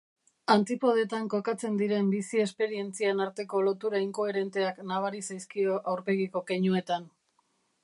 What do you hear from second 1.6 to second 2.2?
diren